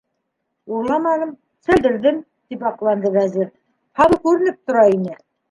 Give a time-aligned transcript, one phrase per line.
[0.77, 1.33] -Урламаным,
[1.67, 2.17] сәлдерҙем,-
[2.55, 3.53] тип аҡланды Вәзир,-
[4.01, 5.17] һабы күренеп тора ине.